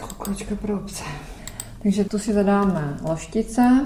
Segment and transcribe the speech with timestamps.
[0.00, 1.04] Kalkulačka pro obce.
[1.82, 3.84] Takže tu si zadáme loštice,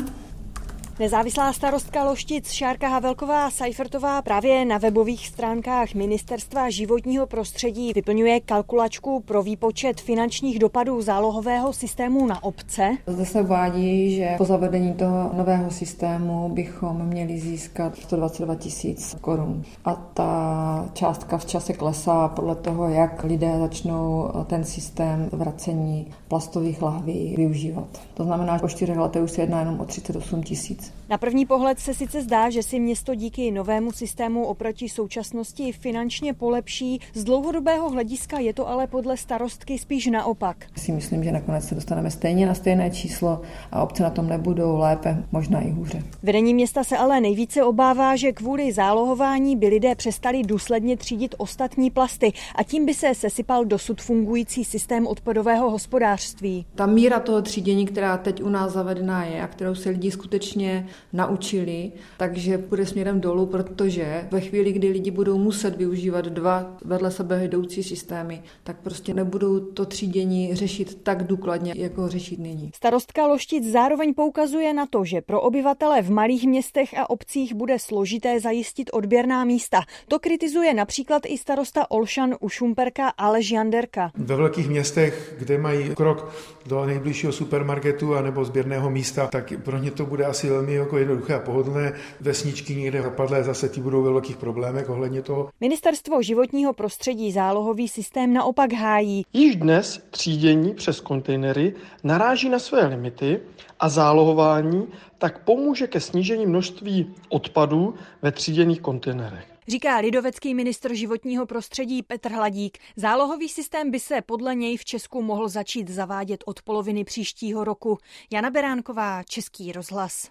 [0.99, 9.21] Nezávislá starostka Loštic Šárka Havelková Seifertová právě na webových stránkách Ministerstva životního prostředí vyplňuje kalkulačku
[9.21, 12.97] pro výpočet finančních dopadů zálohového systému na obce.
[13.07, 19.63] Zde se uvádí, že po zavedení toho nového systému bychom měli získat 122 tisíc korun.
[19.85, 26.83] A ta částka v čase klesá podle toho, jak lidé začnou ten systém vracení plastových
[26.83, 27.89] lahví využívat.
[28.15, 30.84] To znamená, že po čtyřech letech už se jedná jenom o 38 tisíc.
[31.09, 36.35] Na první pohled se sice zdá, že si město díky novému systému oproti současnosti finančně
[36.35, 37.01] polepší.
[37.15, 40.57] Z dlouhodobého hlediska je to ale podle starostky spíš naopak.
[40.77, 43.43] Si myslím, že nakonec se dostaneme stejně na stejné číslo
[43.73, 46.03] a obce na tom nebudou lépe, možná i hůře.
[46.23, 51.91] Vedení města se ale nejvíce obává, že kvůli zálohování by lidé přestali důsledně třídit ostatní
[51.91, 56.67] plasty a tím by se sesypal dosud fungující systém odpadového hospodářství.
[56.75, 60.74] Ta míra toho třídění, která teď u nás zavedená je a kterou se lidi skutečně
[61.13, 67.11] naučili, takže půjde směrem dolů, protože ve chvíli, kdy lidi budou muset využívat dva vedle
[67.11, 72.71] sebe jdoucí systémy, tak prostě nebudou to třídění řešit tak důkladně, jako ho řešit nyní.
[72.75, 77.79] Starostka Loštic zároveň poukazuje na to, že pro obyvatele v malých městech a obcích bude
[77.79, 79.81] složité zajistit odběrná místa.
[80.09, 84.11] To kritizuje například i starosta Olšan u Šumperka Aleš Janderka.
[84.15, 86.33] Ve velkých městech, kde mají krok
[86.67, 91.35] do nejbližšího supermarketu anebo sběrného místa, tak pro ně to bude asi velmi jako jednoduché
[91.35, 91.93] a pohodlné.
[92.21, 95.51] Vesničky někde zapadlé zase ti budou ve velkých problémech ohledně toho.
[95.61, 99.25] Ministerstvo životního prostředí zálohový systém naopak hájí.
[99.33, 103.41] Již dnes třídění přes kontejnery naráží na své limity
[103.81, 104.87] a zálohování
[105.19, 109.55] tak pomůže ke snížení množství odpadů ve tříděných kontejnerech.
[109.69, 112.79] Říká lidovecký ministr životního prostředí Petr Hladík.
[112.97, 117.99] Zálohový systém by se podle něj v Česku mohl začít zavádět od poloviny příštího roku.
[118.33, 120.15] Jana Beránková, Český rozhlas.